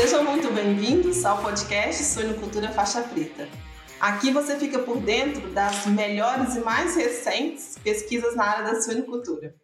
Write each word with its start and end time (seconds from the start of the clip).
Sejam 0.00 0.24
muito 0.24 0.50
bem-vindos 0.50 1.26
ao 1.26 1.42
podcast 1.42 2.02
Suinocultura 2.02 2.72
Faixa 2.72 3.02
Preta. 3.02 3.46
Aqui 4.00 4.32
você 4.32 4.58
fica 4.58 4.78
por 4.78 4.96
dentro 4.96 5.50
das 5.50 5.84
melhores 5.84 6.56
e 6.56 6.60
mais 6.60 6.96
recentes 6.96 7.76
pesquisas 7.84 8.34
na 8.34 8.44
área 8.46 8.72
da 8.72 8.80
suinocultura. 8.80 9.54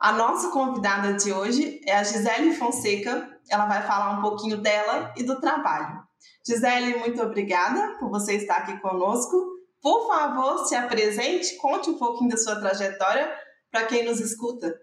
A 0.00 0.12
nossa 0.12 0.48
convidada 0.52 1.12
de 1.12 1.30
hoje 1.34 1.82
é 1.86 1.94
a 1.94 2.02
Gisele 2.02 2.54
Fonseca. 2.54 3.28
Ela 3.50 3.66
vai 3.66 3.86
falar 3.86 4.18
um 4.18 4.22
pouquinho 4.22 4.56
dela 4.56 5.12
e 5.18 5.22
do 5.22 5.38
trabalho. 5.38 6.02
Gisele, 6.46 6.96
muito 7.00 7.20
obrigada 7.20 7.98
por 7.98 8.08
você 8.08 8.36
estar 8.36 8.56
aqui 8.56 8.80
conosco. 8.80 9.36
Por 9.82 10.06
favor, 10.06 10.64
se 10.66 10.76
apresente, 10.76 11.58
conte 11.58 11.90
um 11.90 11.98
pouquinho 11.98 12.30
da 12.30 12.38
sua 12.38 12.58
trajetória 12.58 13.30
para 13.70 13.84
quem 13.84 14.06
nos 14.06 14.18
escuta. 14.18 14.74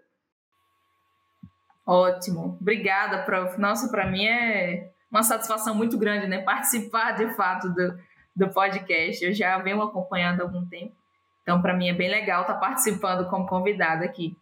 Ótimo, 1.86 2.58
obrigada, 2.60 3.24
prof. 3.24 3.60
Nossa, 3.60 3.90
para 3.90 4.10
mim 4.10 4.26
é 4.26 4.92
uma 5.10 5.22
satisfação 5.22 5.76
muito 5.76 5.98
grande, 5.98 6.28
né? 6.28 6.42
Participar 6.42 7.12
de 7.12 7.34
fato 7.36 7.70
do, 7.70 7.98
do 8.36 8.50
podcast. 8.50 9.24
Eu 9.24 9.34
já 9.34 9.58
venho 9.60 9.82
acompanhando 9.82 10.42
há 10.42 10.44
algum 10.44 10.66
tempo, 10.66 10.96
então 11.44 11.62
para 11.62 11.76
mim 11.76 11.88
é 11.88 11.94
bem 11.94 12.10
legal 12.10 12.42
estar 12.42 12.56
participando 12.56 13.30
como 13.30 13.46
convidada 13.46 14.04
aqui. 14.04 14.38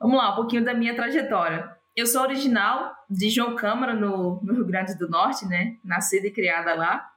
Vamos 0.00 0.16
lá, 0.16 0.32
um 0.32 0.36
pouquinho 0.36 0.64
da 0.64 0.74
minha 0.74 0.94
trajetória. 0.94 1.76
Eu 1.94 2.06
sou 2.06 2.22
original 2.22 2.94
de 3.10 3.30
João 3.30 3.56
Câmara, 3.56 3.94
no, 3.94 4.40
no 4.42 4.54
Rio 4.54 4.66
Grande 4.66 4.96
do 4.96 5.08
Norte, 5.08 5.46
né? 5.46 5.76
Nascida 5.84 6.26
e 6.26 6.30
criada 6.30 6.74
lá. 6.74 7.10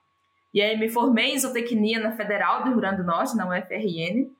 E 0.53 0.62
aí 0.62 0.78
me 0.78 0.89
formei 0.89 1.34
em 1.34 1.39
zootecnia 1.39 2.00
na 2.00 2.12
Federal 2.12 2.64
do 2.64 2.70
Rio 2.70 2.78
Grande 2.78 2.98
do 2.98 3.03
Norte, 3.03 3.36
na 3.36 3.48
UFRN. 3.48 4.31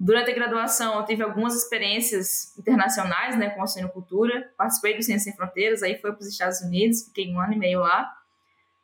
Durante 0.00 0.30
a 0.30 0.34
graduação, 0.34 0.96
eu 0.98 1.04
tive 1.04 1.24
algumas 1.24 1.56
experiências 1.56 2.56
internacionais, 2.56 3.36
né, 3.36 3.50
com 3.50 3.62
a 3.62 3.66
suinocultura. 3.66 4.52
Participei 4.56 4.96
do 4.96 5.02
Ciência 5.02 5.24
Sem 5.24 5.36
Fronteiras, 5.36 5.82
aí 5.82 5.98
fui 6.00 6.12
para 6.12 6.20
os 6.20 6.28
Estados 6.28 6.60
Unidos, 6.60 7.04
fiquei 7.04 7.32
um 7.32 7.40
ano 7.40 7.54
e 7.54 7.58
meio 7.58 7.80
lá. 7.80 8.08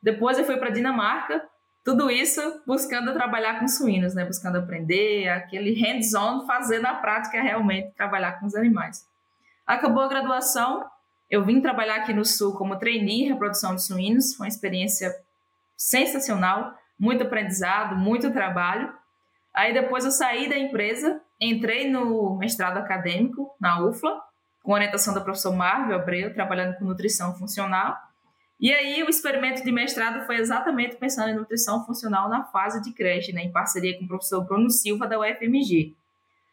Depois 0.01 0.37
eu 0.37 0.45
fui 0.45 0.57
para 0.57 0.71
Dinamarca, 0.71 1.41
tudo 1.85 2.11
isso 2.11 2.41
buscando 2.65 3.13
trabalhar 3.13 3.59
com 3.59 3.67
suínos, 3.67 4.13
né, 4.13 4.25
buscando 4.25 4.57
aprender, 4.57 5.29
aquele 5.29 5.73
hands-on, 5.79 6.45
fazer 6.45 6.79
na 6.79 6.95
prática 6.95 7.41
realmente 7.41 7.93
trabalhar 7.95 8.39
com 8.39 8.47
os 8.47 8.55
animais. 8.55 9.07
Acabou 9.65 10.03
a 10.03 10.07
graduação, 10.09 10.85
eu 11.29 11.45
vim 11.45 11.61
trabalhar 11.61 11.97
aqui 11.97 12.13
no 12.13 12.25
Sul 12.25 12.57
como 12.57 12.77
trainee 12.77 13.23
em 13.23 13.27
reprodução 13.29 13.73
de 13.73 13.85
suínos, 13.85 14.35
foi 14.35 14.45
uma 14.45 14.49
experiência 14.49 15.15
sensacional, 15.77 16.75
muito 16.99 17.23
aprendizado, 17.23 17.95
muito 17.95 18.31
trabalho. 18.31 18.93
Aí 19.55 19.73
depois 19.73 20.03
eu 20.03 20.11
saí 20.11 20.49
da 20.49 20.57
empresa, 20.57 21.21
entrei 21.39 21.89
no 21.89 22.37
mestrado 22.37 22.77
acadêmico 22.77 23.55
na 23.59 23.81
UFLA, 23.81 24.21
com 24.61 24.73
orientação 24.73 25.13
da 25.13 25.21
professora 25.21 25.55
Marvel 25.55 25.95
Abreu, 25.95 26.33
trabalhando 26.33 26.77
com 26.77 26.83
nutrição 26.83 27.33
funcional. 27.35 27.95
E 28.59 28.73
aí 28.73 29.01
o 29.03 29.09
experimento 29.09 29.63
de 29.63 29.71
mestrado 29.71 30.25
foi 30.25 30.37
exatamente 30.37 30.97
pensando 30.97 31.29
em 31.29 31.35
nutrição 31.35 31.85
funcional 31.85 32.27
na 32.27 32.43
fase 32.43 32.81
de 32.81 32.91
creche, 32.91 33.31
né, 33.31 33.43
em 33.43 33.51
parceria 33.51 33.97
com 33.97 34.05
o 34.05 34.07
professor 34.07 34.43
Bruno 34.43 34.69
Silva 34.69 35.07
da 35.07 35.19
UFMG. 35.19 35.95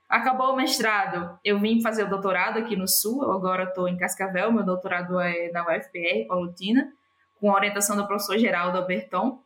Acabou 0.09 0.53
o 0.53 0.57
mestrado, 0.57 1.39
eu 1.43 1.59
vim 1.59 1.81
fazer 1.81 2.05
o 2.05 2.09
doutorado 2.09 2.59
aqui 2.59 2.77
no 2.77 2.87
Sul, 2.87 3.23
eu 3.23 3.33
agora 3.33 3.65
estou 3.65 3.89
em 3.89 3.97
Cascavel, 3.97 4.53
meu 4.53 4.63
doutorado 4.63 5.19
é 5.19 5.51
na 5.51 5.63
UFPR, 5.63 6.27
Paulutina, 6.29 6.93
com 7.41 7.51
a 7.51 7.55
orientação 7.55 7.97
do 7.97 8.07
professor 8.07 8.39
Geraldo 8.39 8.79
Alberton. 8.79 9.41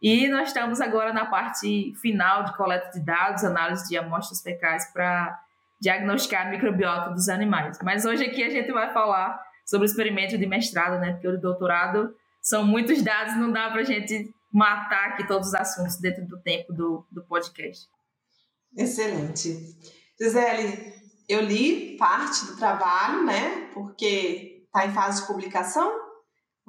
E 0.00 0.28
nós 0.28 0.48
estamos 0.48 0.80
agora 0.80 1.12
na 1.12 1.26
parte 1.26 1.92
final 2.00 2.44
de 2.44 2.56
coleta 2.56 2.90
de 2.90 3.04
dados, 3.04 3.44
análise 3.44 3.88
de 3.88 3.98
amostras 3.98 4.40
fecais 4.40 4.90
para 4.92 5.38
diagnosticar 5.80 6.46
a 6.46 6.50
microbiota 6.50 7.10
dos 7.10 7.28
animais. 7.28 7.78
Mas 7.82 8.04
hoje 8.04 8.24
aqui 8.24 8.42
a 8.42 8.50
gente 8.50 8.72
vai 8.72 8.92
falar 8.92 9.40
sobre 9.66 9.86
o 9.86 9.90
experimento 9.90 10.36
de 10.36 10.46
mestrado, 10.46 10.98
né? 11.00 11.12
Porque 11.12 11.28
o 11.28 11.36
de 11.36 11.42
doutorado 11.42 12.14
são 12.42 12.64
muitos 12.64 13.02
dados, 13.02 13.36
não 13.36 13.52
dá 13.52 13.70
para 13.70 13.82
a 13.82 13.84
gente 13.84 14.34
matar 14.52 15.10
aqui 15.10 15.26
todos 15.26 15.48
os 15.48 15.54
assuntos 15.54 15.98
dentro 15.98 16.26
do 16.26 16.40
tempo 16.40 16.72
do, 16.72 17.06
do 17.10 17.22
podcast. 17.24 17.86
Excelente. 18.76 19.76
Gisele, 20.20 20.94
eu 21.28 21.42
li 21.42 21.96
parte 21.96 22.46
do 22.46 22.56
trabalho, 22.56 23.24
né? 23.24 23.70
Porque 23.72 24.64
está 24.66 24.86
em 24.86 24.92
fase 24.92 25.20
de 25.20 25.26
publicação, 25.26 25.92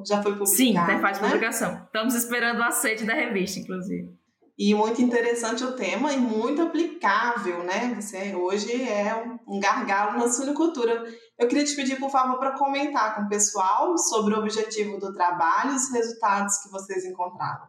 já 0.05 0.21
foi 0.21 0.33
publicado. 0.33 0.57
Sim, 0.57 0.77
até 0.77 0.99
faz 0.99 1.19
né? 1.19 1.27
publicação. 1.27 1.83
Estamos 1.85 2.15
esperando 2.15 2.59
o 2.59 2.63
aceite 2.63 3.03
da 3.03 3.13
revista, 3.13 3.59
inclusive. 3.59 4.09
E 4.57 4.75
muito 4.75 5.01
interessante 5.01 5.63
o 5.63 5.71
tema 5.71 6.13
e 6.13 6.17
muito 6.17 6.61
aplicável, 6.61 7.63
né? 7.63 7.95
Você 7.95 8.35
hoje 8.35 8.83
é 8.83 9.15
um 9.47 9.59
gargalo 9.59 10.19
na 10.19 10.27
suinocultura. 10.27 11.03
Eu 11.39 11.47
queria 11.47 11.63
te 11.63 11.75
pedir, 11.75 11.99
por 11.99 12.11
favor, 12.11 12.37
para 12.37 12.57
comentar 12.57 13.15
com 13.15 13.23
o 13.23 13.29
pessoal 13.29 13.97
sobre 13.97 14.35
o 14.35 14.39
objetivo 14.39 14.99
do 14.99 15.13
trabalho 15.13 15.71
e 15.71 15.75
os 15.75 15.91
resultados 15.91 16.57
que 16.59 16.69
vocês 16.69 17.05
encontraram. 17.05 17.65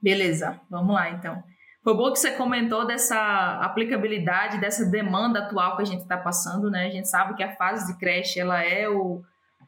Beleza, 0.00 0.60
vamos 0.70 0.94
lá 0.94 1.10
então. 1.10 1.42
Foi 1.82 1.96
bom 1.96 2.12
que 2.12 2.20
você 2.20 2.30
comentou 2.30 2.86
dessa 2.86 3.58
aplicabilidade, 3.60 4.60
dessa 4.60 4.84
demanda 4.84 5.40
atual 5.40 5.76
que 5.76 5.82
a 5.82 5.86
gente 5.86 6.02
está 6.02 6.16
passando, 6.16 6.70
né? 6.70 6.86
A 6.86 6.90
gente 6.90 7.08
sabe 7.08 7.34
que 7.34 7.42
a 7.42 7.56
fase 7.56 7.92
de 7.92 7.98
creche 7.98 8.38
ela 8.38 8.62
é 8.62 8.88
o, 8.88 9.20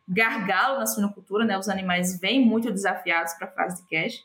gargalo 0.06 0.78
na 0.78 0.86
suinocultura, 0.86 1.44
né? 1.44 1.58
Os 1.58 1.68
animais 1.68 2.18
vêm 2.20 2.44
muito 2.44 2.70
desafiados 2.70 3.32
para 3.34 3.48
a 3.48 3.50
fase 3.50 3.82
de 3.82 3.88
cash. 3.88 4.24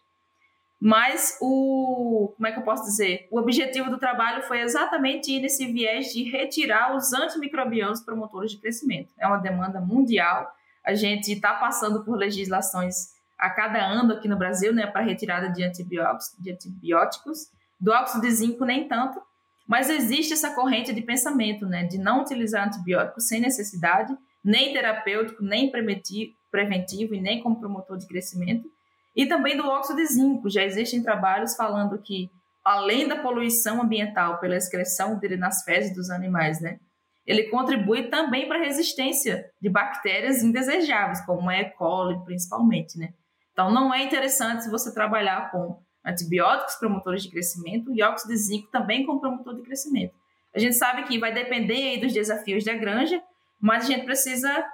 Mas 0.79 1.37
o, 1.41 2.33
como 2.35 2.47
é 2.47 2.51
que 2.53 2.59
eu 2.59 2.63
posso 2.63 2.83
dizer? 2.83 3.27
O 3.29 3.37
objetivo 3.37 3.89
do 3.89 3.97
trabalho 3.97 4.43
foi 4.43 4.61
exatamente 4.61 5.31
ir 5.31 5.41
nesse 5.41 5.65
viés 5.71 6.13
de 6.13 6.23
retirar 6.23 6.95
os 6.95 7.11
antimicrobianos 7.11 8.01
promotores 8.01 8.51
de 8.51 8.57
crescimento. 8.57 9.09
É 9.17 9.27
uma 9.27 9.37
demanda 9.37 9.81
mundial. 9.81 10.49
A 10.85 10.93
gente 10.93 11.33
está 11.33 11.53
passando 11.55 12.03
por 12.05 12.17
legislações 12.17 13.13
a 13.37 13.49
cada 13.49 13.79
ano 13.79 14.13
aqui 14.13 14.27
no 14.27 14.37
Brasil, 14.37 14.73
né, 14.73 14.87
para 14.87 15.01
retirada 15.01 15.49
de 15.49 15.63
antibióticos, 15.63 16.33
de 16.39 16.51
antibióticos. 16.51 17.49
Do 17.79 17.91
óxido 17.91 18.21
de 18.21 18.31
zinco 18.31 18.65
nem 18.65 18.87
tanto, 18.87 19.21
mas 19.65 19.89
existe 19.89 20.33
essa 20.33 20.53
corrente 20.53 20.91
de 20.93 21.01
pensamento, 21.01 21.65
né, 21.65 21.83
de 21.85 21.97
não 21.97 22.21
utilizar 22.21 22.67
antibióticos 22.67 23.27
sem 23.27 23.39
necessidade 23.39 24.17
nem 24.43 24.73
terapêutico, 24.73 25.43
nem 25.43 25.71
preventivo 25.71 27.15
e 27.15 27.21
nem 27.21 27.41
como 27.41 27.59
promotor 27.59 27.97
de 27.97 28.07
crescimento. 28.07 28.67
E 29.15 29.25
também 29.25 29.57
do 29.57 29.67
óxido 29.67 29.97
de 29.97 30.05
zinco. 30.05 30.49
Já 30.49 30.63
existem 30.63 31.03
trabalhos 31.03 31.55
falando 31.55 32.01
que, 32.01 32.29
além 32.63 33.07
da 33.07 33.21
poluição 33.21 33.81
ambiental 33.81 34.39
pela 34.39 34.55
excreção 34.55 35.17
dele 35.19 35.35
nas 35.37 35.63
fezes 35.63 35.93
dos 35.95 36.09
animais, 36.09 36.61
né, 36.61 36.79
ele 37.25 37.43
contribui 37.49 38.09
também 38.09 38.47
para 38.47 38.57
a 38.57 38.63
resistência 38.63 39.45
de 39.61 39.69
bactérias 39.69 40.41
indesejáveis, 40.41 41.23
como 41.25 41.49
a 41.49 41.59
E. 41.59 41.65
coli, 41.71 42.17
principalmente. 42.25 42.97
Né? 42.97 43.09
Então, 43.51 43.71
não 43.71 43.93
é 43.93 44.03
interessante 44.03 44.69
você 44.69 44.93
trabalhar 44.93 45.51
com 45.51 45.79
antibióticos 46.03 46.75
promotores 46.75 47.23
de 47.23 47.29
crescimento 47.29 47.93
e 47.93 48.01
óxido 48.01 48.33
de 48.33 48.39
zinco 48.39 48.71
também 48.71 49.05
como 49.05 49.19
promotor 49.19 49.55
de 49.55 49.61
crescimento. 49.61 50.13
A 50.55 50.59
gente 50.59 50.75
sabe 50.75 51.03
que 51.03 51.19
vai 51.19 51.31
depender 51.31 51.99
dos 51.99 52.13
desafios 52.13 52.63
da 52.63 52.73
granja, 52.73 53.21
mas 53.59 53.83
a 53.83 53.87
gente 53.87 54.05
precisa 54.05 54.65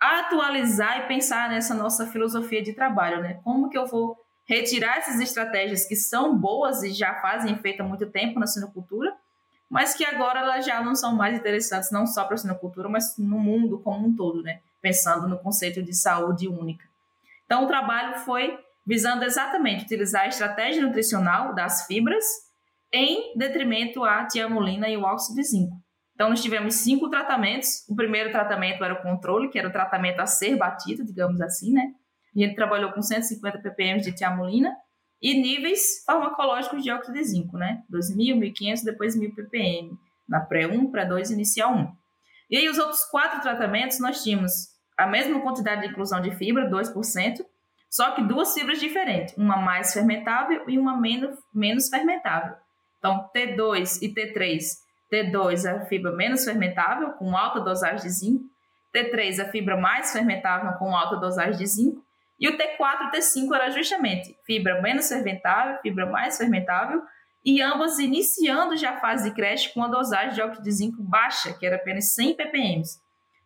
atualizar 0.00 1.00
e 1.00 1.08
pensar 1.08 1.48
nessa 1.48 1.74
nossa 1.74 2.06
filosofia 2.06 2.62
de 2.62 2.72
trabalho, 2.72 3.20
né? 3.20 3.40
Como 3.42 3.68
que 3.68 3.76
eu 3.76 3.86
vou 3.86 4.16
retirar 4.46 4.98
essas 4.98 5.20
estratégias 5.20 5.84
que 5.84 5.96
são 5.96 6.36
boas 6.36 6.82
e 6.82 6.92
já 6.92 7.14
fazem 7.16 7.52
efeito 7.52 7.82
há 7.82 7.84
muito 7.84 8.06
tempo 8.06 8.40
na 8.40 8.46
sinocultura, 8.46 9.14
mas 9.68 9.94
que 9.94 10.04
agora 10.04 10.40
elas 10.40 10.64
já 10.64 10.82
não 10.82 10.94
são 10.94 11.14
mais 11.14 11.36
interessantes 11.36 11.90
não 11.90 12.06
só 12.06 12.24
para 12.24 12.34
a 12.34 12.38
sinocultura, 12.38 12.88
mas 12.88 13.18
no 13.18 13.38
mundo 13.38 13.80
como 13.80 14.06
um 14.06 14.16
todo, 14.16 14.42
né? 14.42 14.60
Pensando 14.80 15.28
no 15.28 15.38
conceito 15.38 15.82
de 15.82 15.92
saúde 15.92 16.48
única. 16.48 16.84
Então, 17.44 17.64
o 17.64 17.66
trabalho 17.66 18.18
foi 18.20 18.58
visando 18.86 19.24
exatamente 19.24 19.84
utilizar 19.84 20.22
a 20.22 20.28
estratégia 20.28 20.80
nutricional 20.80 21.54
das 21.54 21.86
fibras 21.86 22.24
em 22.90 23.36
detrimento 23.36 24.02
à 24.04 24.26
tiamulina 24.26 24.88
e 24.88 24.96
o 24.96 25.02
óxido 25.02 25.36
de 25.36 25.42
zinco. 25.42 25.76
Então, 26.18 26.30
nós 26.30 26.42
tivemos 26.42 26.74
cinco 26.74 27.08
tratamentos. 27.08 27.88
O 27.88 27.94
primeiro 27.94 28.32
tratamento 28.32 28.82
era 28.82 28.92
o 28.92 29.02
controle, 29.02 29.48
que 29.50 29.56
era 29.56 29.68
o 29.68 29.72
tratamento 29.72 30.18
a 30.18 30.26
ser 30.26 30.56
batido, 30.56 31.04
digamos 31.04 31.40
assim, 31.40 31.72
né? 31.72 31.92
A 32.34 32.40
gente 32.40 32.56
trabalhou 32.56 32.90
com 32.90 33.00
150 33.00 33.60
ppm 33.60 34.00
de 34.00 34.10
tiamulina 34.10 34.74
e 35.22 35.40
níveis 35.40 36.02
farmacológicos 36.04 36.82
de 36.82 36.90
óxido 36.90 37.16
de 37.16 37.22
zinco, 37.22 37.56
né? 37.56 37.84
2.000, 37.88 38.36
1.500, 38.36 38.84
depois 38.84 39.16
1.000 39.16 39.32
ppm, 39.32 39.96
na 40.28 40.40
pré-1, 40.40 40.90
pré-2 40.90 41.30
inicial 41.30 41.72
1. 41.72 41.92
E 42.50 42.56
aí, 42.56 42.68
os 42.68 42.78
outros 42.78 43.04
quatro 43.04 43.40
tratamentos, 43.40 44.00
nós 44.00 44.20
tínhamos 44.20 44.50
a 44.98 45.06
mesma 45.06 45.40
quantidade 45.40 45.82
de 45.82 45.86
inclusão 45.86 46.20
de 46.20 46.32
fibra, 46.32 46.68
2%, 46.68 47.46
só 47.88 48.10
que 48.10 48.24
duas 48.24 48.52
fibras 48.54 48.80
diferentes, 48.80 49.36
uma 49.36 49.58
mais 49.58 49.92
fermentável 49.92 50.68
e 50.68 50.76
uma 50.80 51.00
menos, 51.00 51.38
menos 51.54 51.88
fermentável. 51.88 52.56
Então, 52.98 53.30
T2 53.32 54.02
e 54.02 54.12
T3 54.12 54.87
T2 55.12 55.64
a 55.70 55.86
fibra 55.86 56.12
menos 56.12 56.44
fermentável, 56.44 57.12
com 57.12 57.36
alta 57.36 57.60
dosagem 57.60 58.02
de 58.02 58.10
zinco. 58.10 58.44
T3 58.94 59.40
a 59.40 59.50
fibra 59.50 59.76
mais 59.76 60.12
fermentável, 60.12 60.72
com 60.78 60.94
alta 60.94 61.16
dosagem 61.16 61.58
de 61.58 61.66
zinco. 61.66 62.04
E 62.38 62.48
o 62.48 62.56
T4 62.56 63.08
e 63.08 63.16
T5 63.16 63.54
era 63.54 63.70
justamente 63.70 64.36
fibra 64.46 64.80
menos 64.80 65.08
fermentável, 65.08 65.78
fibra 65.82 66.06
mais 66.06 66.36
fermentável, 66.38 67.02
e 67.44 67.60
ambas 67.60 67.98
iniciando 67.98 68.76
já 68.76 68.92
a 68.92 69.00
fase 69.00 69.28
de 69.28 69.34
creche 69.34 69.72
com 69.72 69.82
a 69.82 69.88
dosagem 69.88 70.34
de 70.34 70.42
óxido 70.42 70.62
de 70.62 70.72
zinco 70.72 71.02
baixa, 71.02 71.52
que 71.52 71.66
era 71.66 71.76
apenas 71.76 72.12
100 72.12 72.34
ppm. 72.34 72.82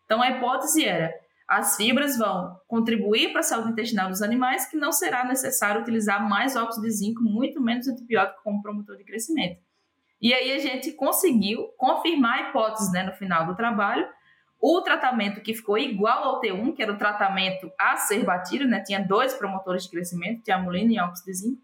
Então 0.05 0.20
a 0.20 0.31
hipótese 0.31 0.85
era 0.85 1.12
as 1.49 1.76
fibras 1.76 2.17
vão 2.17 2.59
contribuir 2.67 3.31
para 3.31 3.41
a 3.41 3.44
saúde 3.44 3.73
intestinal 3.73 4.09
dos 4.09 4.23
animais, 4.23 4.67
que 4.67 4.76
não 4.76 4.91
será 4.91 5.25
necessário 5.25 5.82
utilizar 5.82 6.26
mais 6.26 6.56
óxido 6.56 6.87
de 6.87 6.93
zinco, 6.93 7.23
muito 7.23 7.61
menos 7.61 7.87
antibiótico 7.87 8.43
como 8.43 8.62
promotor 8.62 8.97
de 8.97 9.05
crescimento. 9.05 9.61
E 10.23 10.33
aí 10.33 10.53
a 10.53 10.59
gente 10.61 10.93
conseguiu 10.93 11.67
confirmar 11.77 12.39
a 12.39 12.49
hipótese 12.49 12.93
né, 12.93 13.03
no 13.03 13.13
final 13.13 13.45
do 13.45 13.57
trabalho. 13.57 14.07
O 14.61 14.81
tratamento 14.81 15.41
que 15.41 15.53
ficou 15.53 15.77
igual 15.77 16.23
ao 16.23 16.41
T1, 16.41 16.77
que 16.77 16.83
era 16.83 16.93
o 16.93 16.97
tratamento 16.97 17.69
a 17.77 17.97
ser 17.97 18.25
batido, 18.25 18.65
né, 18.65 18.81
tinha 18.87 19.01
dois 19.01 19.35
promotores 19.35 19.83
de 19.83 19.91
crescimento, 19.91 20.45
tiamulina 20.45 20.93
e 20.93 21.01
óxido 21.01 21.59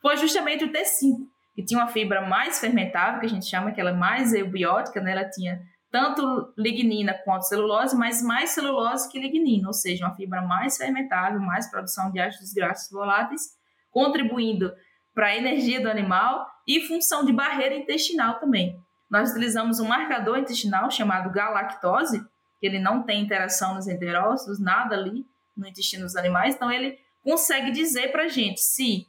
foi 0.00 0.16
justamente 0.16 0.64
o 0.64 0.70
T5, 0.70 1.26
que 1.56 1.64
tinha 1.64 1.80
uma 1.80 1.88
fibra 1.88 2.20
mais 2.20 2.60
fermentável, 2.60 3.18
que 3.18 3.26
a 3.26 3.28
gente 3.28 3.46
chama 3.46 3.72
que 3.72 3.80
ela 3.80 3.90
é 3.90 3.94
mais 3.94 4.32
eubiótica, 4.32 5.00
né, 5.00 5.10
ela 5.10 5.28
tinha 5.28 5.60
tanto 5.90 6.52
lignina 6.56 7.14
quanto 7.24 7.48
celulose, 7.48 7.96
mas 7.96 8.22
mais 8.22 8.50
celulose 8.50 9.10
que 9.10 9.18
lignina, 9.18 9.66
ou 9.66 9.72
seja, 9.72 10.06
uma 10.06 10.14
fibra 10.14 10.40
mais 10.40 10.76
fermentável, 10.76 11.40
mais 11.40 11.68
produção 11.68 12.12
de 12.12 12.20
ácidos 12.20 12.52
graxos 12.52 12.92
voláteis, 12.92 13.56
contribuindo 13.90 14.72
para 15.12 15.28
a 15.28 15.36
energia 15.36 15.80
do 15.80 15.90
animal 15.90 16.46
e 16.68 16.82
função 16.82 17.24
de 17.24 17.32
barreira 17.32 17.74
intestinal 17.74 18.38
também. 18.38 18.78
Nós 19.10 19.30
utilizamos 19.30 19.80
um 19.80 19.88
marcador 19.88 20.38
intestinal 20.38 20.90
chamado 20.90 21.30
galactose, 21.30 22.20
que 22.60 22.66
ele 22.66 22.78
não 22.78 23.02
tem 23.02 23.22
interação 23.22 23.74
nos 23.74 23.88
enterócitos, 23.88 24.60
nada 24.60 24.94
ali 24.94 25.24
no 25.56 25.66
intestino 25.66 26.04
dos 26.04 26.14
animais, 26.14 26.54
então 26.54 26.70
ele 26.70 26.98
consegue 27.22 27.70
dizer 27.70 28.12
para 28.12 28.24
a 28.24 28.28
gente 28.28 28.60
se 28.60 29.06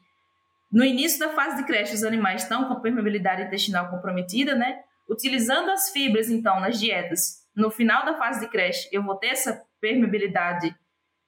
no 0.72 0.84
início 0.84 1.20
da 1.20 1.30
fase 1.30 1.58
de 1.58 1.64
creche 1.64 1.94
os 1.94 2.04
animais 2.04 2.44
estão 2.44 2.68
com 2.68 2.80
permeabilidade 2.80 3.42
intestinal 3.42 3.90
comprometida, 3.90 4.56
né? 4.56 4.84
Utilizando 5.10 5.70
as 5.72 5.90
fibras, 5.90 6.30
então, 6.30 6.60
nas 6.60 6.80
dietas, 6.80 7.40
no 7.56 7.72
final 7.72 8.06
da 8.06 8.18
fase 8.18 8.40
de 8.40 8.48
creche, 8.48 8.88
eu 8.92 9.04
vou 9.04 9.16
ter 9.16 9.28
essa 9.28 9.64
permeabilidade 9.82 10.76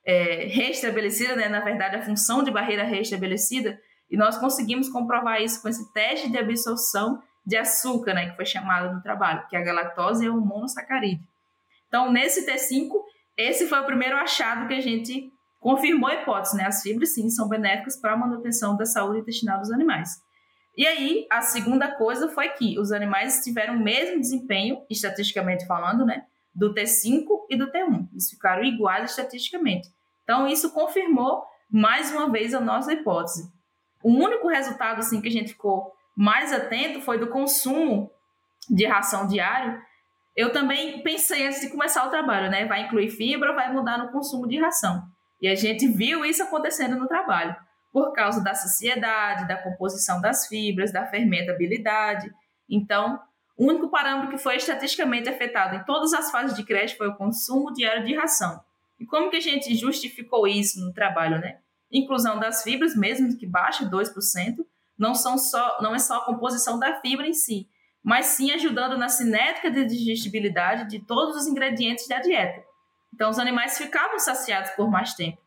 é, 0.05 0.45
restabelecida, 0.45 1.35
né? 1.35 1.49
na 1.49 1.59
verdade, 1.59 1.95
a 1.95 2.01
função 2.01 2.43
de 2.43 2.51
barreira 2.51 2.83
restabelecida, 2.83 3.79
e 4.11 4.17
nós 4.17 4.37
conseguimos 4.37 4.89
comprovar 4.89 5.41
isso 5.41 5.61
com 5.61 5.69
esse 5.69 5.91
teste 5.93 6.29
de 6.29 6.37
absorção 6.37 7.23
de 7.45 7.55
açúcar, 7.57 8.13
né? 8.13 8.29
que 8.29 8.35
foi 8.35 8.45
chamado 8.45 8.93
no 8.93 9.01
trabalho, 9.01 9.47
que 9.49 9.55
a 9.55 9.61
galactose 9.61 10.25
é 10.25 10.29
um 10.29 10.41
monossacarídeo. 10.41 11.25
Então, 11.87 12.11
nesse 12.11 12.45
T5, 12.45 12.89
esse 13.37 13.67
foi 13.67 13.79
o 13.79 13.85
primeiro 13.85 14.15
achado 14.15 14.67
que 14.67 14.73
a 14.73 14.81
gente 14.81 15.31
confirmou 15.59 16.09
a 16.09 16.15
hipótese, 16.15 16.57
né? 16.57 16.65
As 16.65 16.81
fibras, 16.81 17.13
sim, 17.13 17.29
são 17.29 17.47
benéficas 17.47 17.99
para 17.99 18.13
a 18.13 18.17
manutenção 18.17 18.77
da 18.77 18.85
saúde 18.85 19.19
intestinal 19.19 19.59
dos 19.59 19.71
animais. 19.71 20.09
E 20.77 20.87
aí, 20.87 21.27
a 21.29 21.41
segunda 21.41 21.91
coisa 21.95 22.29
foi 22.29 22.49
que 22.49 22.79
os 22.79 22.91
animais 22.91 23.43
tiveram 23.43 23.75
o 23.75 23.83
mesmo 23.83 24.19
desempenho, 24.19 24.85
estatisticamente 24.89 25.65
falando, 25.65 26.05
né, 26.05 26.23
do 26.53 26.73
T5 26.73 27.25
e 27.49 27.57
do 27.57 27.71
T1. 27.71 28.07
Eles 28.11 28.29
ficaram 28.29 28.63
iguais 28.63 29.11
estatisticamente. 29.11 29.89
Então, 30.23 30.47
isso 30.47 30.71
confirmou 30.71 31.43
mais 31.69 32.11
uma 32.11 32.29
vez 32.29 32.53
a 32.53 32.61
nossa 32.61 32.93
hipótese. 32.93 33.51
O 34.03 34.09
único 34.09 34.47
resultado 34.47 34.99
assim 34.99 35.21
que 35.21 35.27
a 35.27 35.31
gente 35.31 35.49
ficou 35.49 35.93
mais 36.15 36.51
atento 36.51 37.01
foi 37.01 37.17
do 37.17 37.27
consumo 37.27 38.11
de 38.69 38.85
ração 38.85 39.27
diário. 39.27 39.81
Eu 40.35 40.51
também 40.51 41.01
pensei 41.03 41.47
antes 41.47 41.61
de 41.61 41.69
começar 41.69 42.05
o 42.05 42.09
trabalho, 42.09 42.49
né? 42.49 42.65
Vai 42.65 42.83
incluir 42.83 43.09
fibra, 43.09 43.53
vai 43.53 43.71
mudar 43.71 43.97
no 43.97 44.11
consumo 44.11 44.47
de 44.47 44.59
ração. 44.59 45.03
E 45.41 45.47
a 45.47 45.55
gente 45.55 45.87
viu 45.87 46.23
isso 46.23 46.43
acontecendo 46.43 46.95
no 46.95 47.07
trabalho 47.07 47.55
por 47.91 48.13
causa 48.13 48.41
da 48.41 48.53
saciedade, 48.53 49.47
da 49.47 49.57
composição 49.57 50.21
das 50.21 50.47
fibras, 50.47 50.93
da 50.93 51.05
fermentabilidade. 51.05 52.31
Então, 52.69 53.19
o 53.57 53.67
único 53.67 53.89
parâmetro 53.89 54.29
que 54.29 54.37
foi 54.37 54.55
estatisticamente 54.55 55.27
afetado 55.27 55.75
em 55.75 55.83
todas 55.83 56.13
as 56.13 56.31
fases 56.31 56.55
de 56.55 56.63
creche 56.63 56.95
foi 56.95 57.09
o 57.09 57.15
consumo 57.15 57.73
diário 57.73 58.05
de 58.05 58.15
ração. 58.15 58.61
E 58.99 59.05
como 59.05 59.29
que 59.29 59.37
a 59.37 59.41
gente 59.41 59.75
justificou 59.75 60.47
isso 60.47 60.79
no 60.79 60.93
trabalho, 60.93 61.39
né? 61.39 61.57
Inclusão 61.91 62.39
das 62.39 62.63
fibras, 62.63 62.95
mesmo 62.95 63.37
que 63.37 63.45
baixa 63.45 63.85
2%, 63.85 64.65
não, 64.97 65.15
são 65.15 65.37
só, 65.37 65.79
não 65.81 65.95
é 65.95 65.99
só 65.99 66.17
a 66.17 66.25
composição 66.25 66.77
da 66.79 66.99
fibra 67.01 67.27
em 67.27 67.33
si, 67.33 67.67
mas 68.03 68.27
sim 68.27 68.51
ajudando 68.51 68.97
na 68.97 69.09
cinética 69.09 69.69
de 69.69 69.85
digestibilidade 69.85 70.89
de 70.89 70.99
todos 70.99 71.35
os 71.35 71.47
ingredientes 71.47 72.07
da 72.07 72.19
dieta. 72.19 72.63
Então, 73.13 73.29
os 73.29 73.39
animais 73.39 73.77
ficavam 73.77 74.17
saciados 74.19 74.71
por 74.71 74.89
mais 74.89 75.13
tempo. 75.13 75.37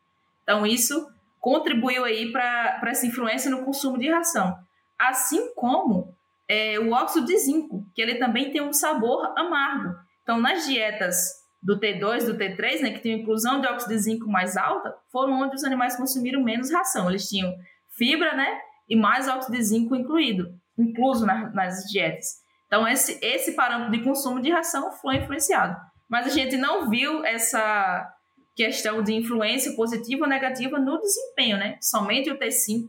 Então, 0.42 0.66
isso 0.66 1.08
contribuiu 1.40 2.04
aí 2.04 2.30
para 2.30 2.80
essa 2.86 3.06
influência 3.06 3.50
no 3.50 3.64
consumo 3.64 3.98
de 3.98 4.10
ração. 4.10 4.56
Assim 4.98 5.52
como 5.54 6.14
é, 6.48 6.78
o 6.78 6.92
óxido 6.92 7.26
de 7.26 7.38
zinco, 7.38 7.84
que 7.94 8.02
ele 8.02 8.16
também 8.16 8.50
tem 8.50 8.62
um 8.62 8.72
sabor 8.72 9.32
amargo. 9.36 9.94
Então, 10.22 10.40
nas 10.40 10.66
dietas 10.66 11.43
do 11.64 11.80
T2, 11.80 12.26
do 12.26 12.36
T3, 12.36 12.82
né, 12.82 12.90
que 12.90 13.00
tem 13.00 13.22
inclusão 13.22 13.58
de 13.58 13.66
óxido 13.66 13.94
de 13.94 13.98
zinco 13.98 14.28
mais 14.28 14.54
alta, 14.54 14.94
foram 15.10 15.40
onde 15.40 15.56
os 15.56 15.64
animais 15.64 15.96
consumiram 15.96 16.44
menos 16.44 16.70
ração. 16.70 17.08
Eles 17.08 17.26
tinham 17.26 17.50
fibra, 17.96 18.36
né, 18.36 18.60
e 18.86 18.94
mais 18.94 19.26
óxido 19.26 19.56
de 19.56 19.62
zinco 19.62 19.96
incluído, 19.96 20.54
incluso 20.78 21.24
na, 21.24 21.50
nas 21.50 21.84
dietas. 21.84 22.42
Então, 22.66 22.86
esse, 22.86 23.18
esse 23.24 23.52
parâmetro 23.52 23.92
de 23.92 24.04
consumo 24.04 24.40
de 24.40 24.50
ração 24.50 24.92
foi 24.92 25.16
influenciado. 25.16 25.74
Mas 26.06 26.26
a 26.26 26.30
gente 26.30 26.56
não 26.56 26.90
viu 26.90 27.24
essa 27.24 28.12
questão 28.54 29.02
de 29.02 29.14
influência 29.14 29.74
positiva 29.74 30.24
ou 30.24 30.28
negativa 30.28 30.78
no 30.78 31.00
desempenho, 31.00 31.56
né? 31.56 31.78
Somente 31.80 32.30
o 32.30 32.38
T5 32.38 32.88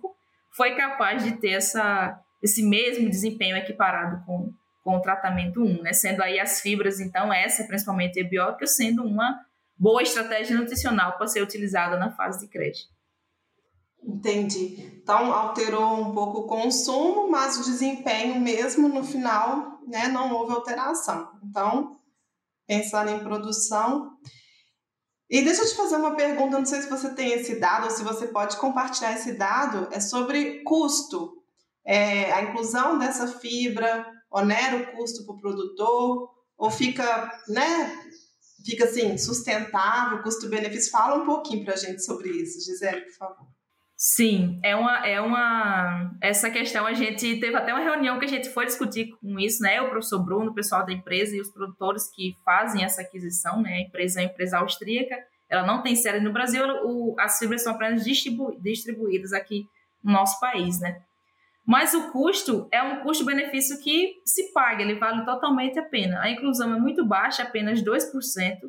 foi 0.51 0.75
capaz 0.75 1.24
de 1.24 1.38
ter 1.38 1.51
essa, 1.51 2.19
esse 2.44 2.62
mesmo 2.62 3.10
desempenho 3.10 3.56
equiparado 3.56 4.24
com, 4.25 4.54
com 4.85 4.97
o 4.97 5.01
tratamento 5.01 5.63
1, 5.63 5.81
né? 5.81 5.93
Sendo 5.93 6.21
aí 6.21 6.39
as 6.39 6.61
fibras, 6.61 6.99
então, 6.99 7.33
essa 7.33 7.63
principalmente 7.63 8.23
biótica, 8.23 8.67
sendo 8.67 9.03
uma 9.03 9.43
boa 9.75 10.03
estratégia 10.03 10.55
nutricional 10.55 11.17
para 11.17 11.25
ser 11.25 11.41
utilizada 11.41 11.97
na 11.97 12.11
fase 12.11 12.41
de 12.41 12.47
creche. 12.47 12.85
Entendi. 14.03 14.99
Então, 15.01 15.33
alterou 15.33 15.99
um 15.99 16.13
pouco 16.13 16.41
o 16.41 16.47
consumo, 16.47 17.31
mas 17.31 17.57
o 17.57 17.63
desempenho 17.63 18.39
mesmo 18.39 18.87
no 18.87 19.03
final, 19.03 19.79
né, 19.87 20.07
não 20.07 20.31
houve 20.31 20.53
alteração. 20.53 21.31
Então, 21.43 21.99
pensando 22.67 23.09
em 23.09 23.23
produção, 23.23 24.11
e 25.27 25.41
deixa 25.41 25.63
eu 25.63 25.67
te 25.67 25.75
fazer 25.75 25.95
uma 25.95 26.15
pergunta, 26.15 26.59
não 26.59 26.65
sei 26.65 26.83
se 26.83 26.89
você 26.89 27.09
tem 27.15 27.31
esse 27.31 27.59
dado 27.59 27.85
ou 27.85 27.89
se 27.89 28.03
você 28.03 28.27
pode 28.27 28.55
compartilhar 28.57 29.13
esse 29.13 29.33
dado, 29.33 29.88
é 29.91 29.99
sobre 29.99 30.61
custo. 30.61 31.41
É, 31.83 32.31
a 32.33 32.43
inclusão 32.43 32.99
dessa 32.99 33.27
fibra 33.27 34.05
onera 34.31 34.77
o 34.77 34.98
custo 34.98 35.25
para 35.25 35.36
o 35.36 35.39
produtor 35.39 36.29
ou 36.58 36.72
fica, 36.72 37.32
né, 37.48 38.03
fica 38.65 38.86
assim, 38.86 39.17
sustentável, 39.17 40.22
custo-benefício? 40.24 40.91
Fala 40.91 41.22
um 41.22 41.25
pouquinho 41.25 41.63
para 41.63 41.74
a 41.74 41.77
gente 41.77 42.03
sobre 42.03 42.29
isso, 42.29 42.63
Gisele, 42.65 43.01
por 43.01 43.13
favor. 43.13 43.55
Sim, 43.98 44.60
é 44.62 44.75
uma, 44.75 45.08
é 45.08 45.22
uma. 45.22 46.12
Essa 46.22 46.50
questão 46.50 46.86
a 46.86 46.94
gente 46.94 47.39
teve 47.39 47.55
até 47.55 47.74
uma 47.74 47.82
reunião 47.82 48.20
que 48.20 48.25
a 48.25 48.27
gente 48.27 48.50
foi 48.50 48.65
discutir 48.65 49.12
com 49.22 49.39
isso, 49.39 49.63
né? 49.63 49.82
O 49.82 49.89
professor 49.89 50.20
Bruno, 50.20 50.51
o 50.51 50.53
pessoal 50.53 50.86
da 50.86 50.91
empresa 50.91 51.34
e 51.34 51.39
os 51.39 51.50
produtores 51.50 52.10
que 52.13 52.36
fazem 52.44 52.84
essa 52.84 53.01
aquisição, 53.01 53.62
né? 53.62 53.74
A 53.74 53.82
empresa 53.82 54.20
é 54.20 54.25
uma 54.25 54.32
empresa 54.32 54.58
austríaca, 54.58 55.15
ela 55.50 55.65
não 55.65 55.82
tem 55.82 55.96
sede 55.96 56.20
no 56.20 56.34
Brasil, 56.34 56.65
o, 56.84 57.15
as 57.17 57.39
fibras 57.39 57.63
são 57.63 57.74
apenas 57.74 58.03
distribu, 58.03 58.60
distribuídas 58.60 59.32
aqui 59.32 59.65
no 60.03 60.12
nosso 60.12 60.41
país, 60.41 60.77
né? 60.82 61.01
Mas 61.65 61.93
o 61.95 62.12
custo 62.12 62.67
é 62.72 62.81
um 62.84 63.01
custo-benefício 63.01 63.81
que 63.81 64.22
se 64.24 64.53
paga, 64.53 64.84
ele 64.84 64.95
vale 64.95 65.25
totalmente 65.25 65.79
a 65.79 65.84
pena. 65.84 66.22
A 66.22 66.29
inclusão 66.29 66.75
é 66.75 66.79
muito 66.79 67.03
baixa, 67.03 67.43
apenas 67.43 67.81
2%. 67.81 68.60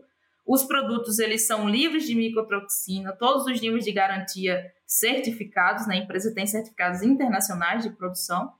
Os 0.46 0.64
produtos 0.64 1.18
eles 1.18 1.46
são 1.46 1.68
livres 1.68 2.06
de 2.06 2.14
micotoxina, 2.14 3.12
todos 3.12 3.46
os 3.46 3.60
níveis 3.60 3.84
de 3.84 3.92
garantia 3.92 4.72
certificados, 4.86 5.86
né? 5.86 5.96
A 5.96 5.98
empresa 5.98 6.32
tem 6.32 6.46
certificados 6.46 7.02
internacionais 7.02 7.82
de 7.82 7.90
produção. 7.90 8.52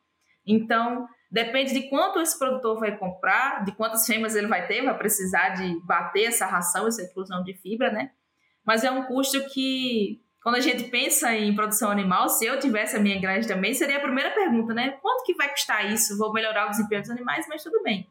Então, 0.45 1.09
depende 1.31 1.73
de 1.73 1.89
quanto 1.89 2.21
esse 2.21 2.37
produtor 2.39 2.79
vai 2.79 2.97
comprar, 2.99 3.65
de 3.65 3.73
quantas 3.73 4.05
fêmeas 4.05 4.35
ele 4.35 4.49
vai 4.49 4.67
ter, 4.67 4.83
vai 4.83 4.99
precisar 4.99 5.51
de 5.51 5.81
bater 5.85 6.25
essa 6.25 6.45
ração, 6.45 6.87
essa 6.87 7.03
inclusão 7.03 7.43
de 7.43 7.55
fibra, 7.55 7.91
né? 7.91 8.11
Mas 8.65 8.83
é 8.83 8.91
um 8.91 9.05
custo 9.05 9.49
que, 9.49 10.21
quando 10.47 10.59
a 10.59 10.61
gente 10.61 10.85
pensa 10.85 11.35
em 11.35 11.53
produção 11.57 11.91
animal, 11.91 12.29
se 12.29 12.47
eu 12.47 12.57
tivesse 12.61 12.97
a 12.97 13.01
minha 13.01 13.21
granja 13.21 13.49
também, 13.49 13.75
seria 13.75 13.97
a 13.97 14.01
primeira 14.01 14.31
pergunta, 14.31 14.73
né? 14.73 14.97
Quanto 15.03 15.25
que 15.25 15.35
vai 15.35 15.49
custar 15.49 15.93
isso? 15.93 16.17
Vou 16.17 16.33
melhorar 16.33 16.69
o 16.69 16.71
desempenho 16.71 17.01
dos 17.01 17.11
animais, 17.11 17.47
mas 17.49 17.65
tudo 17.65 17.83
bem. 17.83 18.09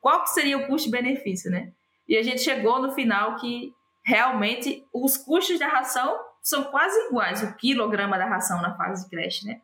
Qual 0.00 0.22
que 0.22 0.30
seria 0.30 0.56
o 0.56 0.66
custo-benefício, 0.66 1.50
né? 1.50 1.74
E 2.08 2.16
a 2.16 2.22
gente 2.22 2.40
chegou 2.40 2.80
no 2.80 2.92
final 2.92 3.36
que 3.36 3.74
realmente 4.02 4.86
os 4.90 5.18
custos 5.18 5.58
da 5.58 5.68
ração 5.68 6.18
são 6.40 6.64
quase 6.64 6.98
iguais, 7.08 7.42
o 7.42 7.54
quilograma 7.56 8.16
da 8.16 8.24
ração 8.24 8.62
na 8.62 8.74
fase 8.74 9.04
de 9.04 9.10
creche, 9.10 9.44
né? 9.44 9.60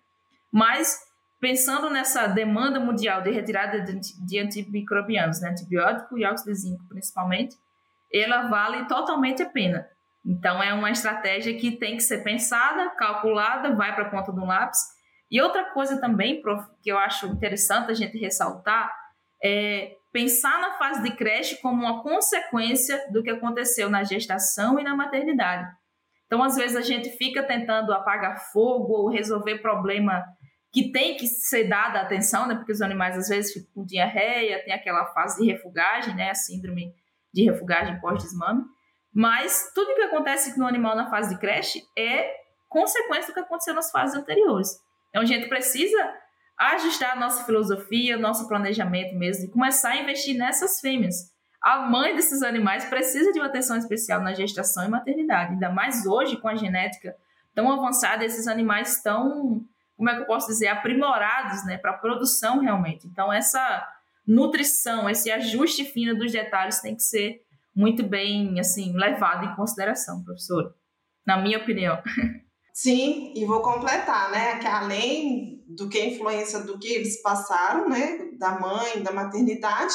Mas 0.52 1.00
pensando 1.40 1.88
nessa 1.88 2.26
demanda 2.26 2.78
mundial 2.78 3.22
de 3.22 3.30
retirada 3.30 3.80
de, 3.80 4.38
antimicrobianos, 4.38 5.40
né, 5.40 5.48
antibiótico 5.48 6.18
e 6.18 6.26
óxido 6.26 6.52
de 6.52 6.58
zinco 6.58 6.84
principalmente, 6.90 7.56
ela 8.12 8.48
vale 8.48 8.84
totalmente 8.84 9.42
a 9.42 9.48
pena. 9.48 9.88
Então 10.24 10.62
é 10.62 10.72
uma 10.72 10.90
estratégia 10.90 11.56
que 11.58 11.72
tem 11.72 11.96
que 11.96 12.02
ser 12.02 12.22
pensada, 12.22 12.90
calculada, 12.90 13.74
vai 13.74 13.94
para 13.94 14.06
a 14.06 14.10
ponta 14.10 14.32
do 14.32 14.44
lápis. 14.44 14.78
E 15.30 15.40
outra 15.40 15.64
coisa 15.72 16.00
também, 16.00 16.40
prof, 16.40 16.64
que 16.82 16.90
eu 16.90 16.98
acho 16.98 17.26
interessante 17.26 17.90
a 17.90 17.94
gente 17.94 18.18
ressaltar 18.18 18.92
é 19.42 19.96
pensar 20.12 20.60
na 20.60 20.74
fase 20.74 21.02
de 21.02 21.16
creche 21.16 21.60
como 21.60 21.82
uma 21.82 22.02
consequência 22.02 23.10
do 23.10 23.22
que 23.22 23.30
aconteceu 23.30 23.88
na 23.88 24.04
gestação 24.04 24.78
e 24.78 24.84
na 24.84 24.94
maternidade. 24.94 25.66
Então, 26.26 26.42
às 26.42 26.54
vezes, 26.54 26.76
a 26.76 26.82
gente 26.82 27.10
fica 27.16 27.42
tentando 27.42 27.92
apagar 27.92 28.38
fogo 28.52 28.92
ou 28.92 29.10
resolver 29.10 29.58
problema 29.58 30.24
que 30.72 30.90
tem 30.90 31.16
que 31.16 31.26
ser 31.26 31.64
dada 31.64 32.00
atenção, 32.00 32.46
né? 32.46 32.54
Porque 32.54 32.72
os 32.72 32.80
animais, 32.80 33.16
às 33.16 33.28
vezes, 33.28 33.52
ficam 33.52 33.70
com 33.74 33.84
diarreia, 33.84 34.62
tem 34.64 34.72
aquela 34.72 35.06
fase 35.06 35.42
de 35.42 35.50
refugagem, 35.50 36.14
né? 36.14 36.30
A 36.30 36.34
síndrome 36.34 36.94
de 37.32 37.44
refugagem 37.44 38.00
pós-desmame. 38.00 38.62
Mas 39.12 39.70
tudo 39.74 39.94
que 39.94 40.02
acontece 40.02 40.58
no 40.58 40.66
animal 40.66 40.96
na 40.96 41.10
fase 41.10 41.34
de 41.34 41.40
creche 41.40 41.82
é 41.96 42.34
consequência 42.68 43.28
do 43.28 43.34
que 43.34 43.40
aconteceu 43.40 43.74
nas 43.74 43.90
fases 43.90 44.16
anteriores. 44.16 44.80
Então, 45.10 45.22
a 45.22 45.26
gente 45.26 45.48
precisa 45.48 46.14
ajustar 46.58 47.12
a 47.12 47.20
nossa 47.20 47.44
filosofia, 47.44 48.16
nosso 48.16 48.48
planejamento 48.48 49.14
mesmo, 49.14 49.44
e 49.44 49.50
começar 49.50 49.90
a 49.90 49.96
investir 49.96 50.36
nessas 50.36 50.80
fêmeas. 50.80 51.30
A 51.60 51.80
mãe 51.80 52.16
desses 52.16 52.42
animais 52.42 52.86
precisa 52.86 53.30
de 53.32 53.38
uma 53.38 53.46
atenção 53.46 53.76
especial 53.76 54.20
na 54.20 54.32
gestação 54.32 54.84
e 54.84 54.88
maternidade, 54.88 55.52
ainda 55.52 55.70
mais 55.70 56.06
hoje 56.06 56.36
com 56.38 56.48
a 56.48 56.56
genética 56.56 57.14
tão 57.54 57.70
avançada, 57.70 58.24
esses 58.24 58.48
animais 58.48 59.02
tão, 59.02 59.64
como 59.96 60.08
é 60.08 60.14
que 60.14 60.22
eu 60.22 60.26
posso 60.26 60.48
dizer, 60.48 60.68
aprimorados 60.68 61.64
né, 61.66 61.76
para 61.76 61.92
a 61.92 61.98
produção 61.98 62.60
realmente. 62.60 63.06
Então, 63.06 63.32
essa 63.32 63.86
nutrição, 64.26 65.08
esse 65.08 65.30
ajuste 65.30 65.84
fino 65.84 66.16
dos 66.16 66.32
detalhes 66.32 66.80
tem 66.80 66.96
que 66.96 67.02
ser 67.02 67.42
muito 67.74 68.02
bem 68.02 68.58
assim 68.60 68.92
levado 68.96 69.46
em 69.46 69.56
consideração, 69.56 70.22
professora, 70.22 70.74
na 71.26 71.40
minha 71.40 71.58
opinião. 71.58 71.98
Sim, 72.74 73.34
e 73.36 73.44
vou 73.44 73.60
completar, 73.60 74.30
né, 74.30 74.58
que 74.58 74.66
além 74.66 75.62
do 75.68 75.88
que 75.88 75.98
a 75.98 76.06
influência 76.06 76.60
do 76.60 76.78
que 76.78 76.88
eles 76.88 77.20
passaram, 77.20 77.88
né, 77.88 78.30
da 78.38 78.58
mãe, 78.58 79.02
da 79.02 79.12
maternidade, 79.12 79.94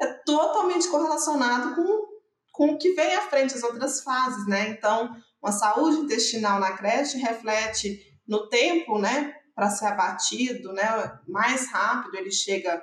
é 0.00 0.06
totalmente 0.24 0.88
correlacionado 0.88 1.74
com, 1.74 2.06
com 2.52 2.72
o 2.72 2.78
que 2.78 2.92
vem 2.92 3.14
à 3.14 3.22
frente, 3.22 3.54
as 3.54 3.62
outras 3.62 4.02
fases, 4.02 4.46
né? 4.46 4.68
Então, 4.68 5.10
uma 5.42 5.52
saúde 5.52 6.00
intestinal 6.00 6.60
na 6.60 6.76
creche 6.76 7.18
reflete 7.18 7.98
no 8.26 8.48
tempo, 8.48 8.98
né, 8.98 9.34
para 9.54 9.70
ser 9.70 9.86
abatido, 9.86 10.72
né, 10.72 10.84
mais 11.26 11.70
rápido 11.70 12.14
ele 12.16 12.30
chega 12.30 12.82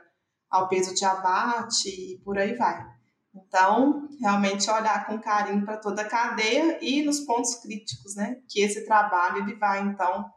ao 0.49 0.67
peso 0.67 0.93
de 0.93 1.05
abate 1.05 1.89
e 1.89 2.21
por 2.23 2.37
aí 2.37 2.55
vai. 2.55 2.85
Então, 3.35 4.07
realmente 4.21 4.69
olhar 4.69 5.07
com 5.07 5.19
carinho 5.19 5.65
para 5.65 5.77
toda 5.77 6.03
a 6.03 6.07
cadeia 6.07 6.77
e 6.81 7.01
nos 7.03 7.21
pontos 7.21 7.55
críticos, 7.55 8.15
né? 8.15 8.37
Que 8.47 8.61
esse 8.61 8.85
trabalho 8.85 9.43
ele 9.43 9.55
vai 9.55 9.81
então 9.81 10.29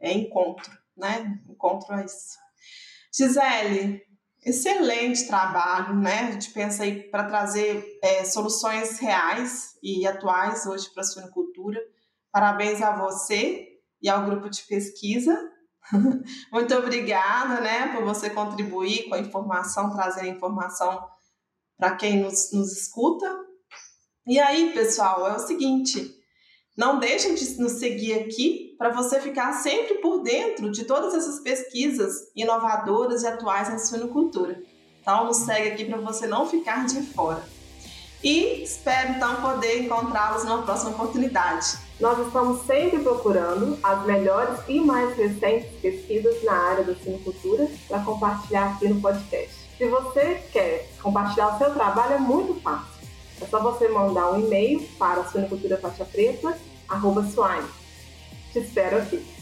é 0.00 0.12
encontro, 0.12 0.70
né? 0.96 1.40
Encontro 1.48 1.94
a 1.94 2.04
isso. 2.04 2.36
Gisele, 3.12 4.02
excelente 4.44 5.26
trabalho, 5.26 5.94
né? 5.96 6.28
A 6.28 6.30
gente 6.32 6.50
pensa 6.50 6.82
aí 6.82 7.02
para 7.10 7.24
trazer 7.24 7.98
é, 8.02 8.24
soluções 8.24 8.98
reais 8.98 9.78
e 9.82 10.06
atuais 10.06 10.66
hoje 10.66 10.92
para 10.92 11.02
a 11.02 11.06
suinocultura. 11.06 11.80
Parabéns 12.30 12.82
a 12.82 12.94
você 12.94 13.66
e 14.02 14.08
ao 14.08 14.24
grupo 14.26 14.50
de 14.50 14.62
pesquisa. 14.64 15.34
Muito 16.52 16.74
obrigada, 16.74 17.60
né, 17.62 17.94
por 17.94 18.04
você 18.04 18.28
contribuir 18.28 19.08
com 19.08 19.14
a 19.14 19.18
informação, 19.18 19.94
trazer 19.94 20.20
a 20.20 20.28
informação 20.28 21.08
para 21.78 21.94
quem 21.94 22.20
nos, 22.20 22.52
nos 22.52 22.72
escuta. 22.72 23.32
E 24.26 24.38
aí, 24.38 24.72
pessoal, 24.72 25.26
é 25.28 25.36
o 25.36 25.38
seguinte: 25.38 26.14
não 26.76 26.98
deixem 26.98 27.34
de 27.34 27.60
nos 27.60 27.72
seguir 27.72 28.14
aqui 28.14 28.74
para 28.76 28.90
você 28.90 29.20
ficar 29.20 29.52
sempre 29.54 29.94
por 29.96 30.22
dentro 30.22 30.70
de 30.70 30.84
todas 30.84 31.14
essas 31.14 31.40
pesquisas 31.40 32.14
inovadoras 32.36 33.22
e 33.22 33.26
atuais 33.26 33.68
na 33.68 33.78
suinocultura. 33.78 34.60
Então, 35.00 35.24
nos 35.24 35.38
segue 35.38 35.68
aqui 35.68 35.84
para 35.84 35.98
você 35.98 36.26
não 36.26 36.46
ficar 36.46 36.84
de 36.84 37.00
fora. 37.02 37.42
E 38.22 38.62
espero 38.64 39.12
então 39.12 39.40
poder 39.40 39.84
encontrá-los 39.84 40.44
numa 40.44 40.62
próxima 40.62 40.90
oportunidade. 40.90 41.78
Nós 42.00 42.18
estamos 42.26 42.66
sempre 42.66 43.00
procurando 43.00 43.78
as 43.82 44.04
melhores 44.06 44.58
e 44.68 44.80
mais 44.80 45.16
recentes 45.16 45.70
pesquisas 45.80 46.42
na 46.42 46.52
área 46.52 46.84
da 46.84 46.94
suinocultura 46.96 47.68
para 47.86 48.00
compartilhar 48.00 48.72
aqui 48.72 48.88
no 48.88 49.00
podcast. 49.00 49.67
Se 49.78 49.86
você 49.86 50.42
quer 50.52 50.90
compartilhar 51.00 51.54
o 51.54 51.58
seu 51.58 51.72
trabalho, 51.72 52.14
é 52.14 52.18
muito 52.18 52.60
fácil. 52.60 52.98
É 53.40 53.46
só 53.46 53.62
você 53.62 53.88
mandar 53.88 54.32
um 54.32 54.40
e-mail 54.40 54.80
para 54.98 55.22
suinoculturafaixapreta.com. 55.22 57.68
Te 58.52 58.58
espero 58.58 58.98
aqui. 58.98 59.37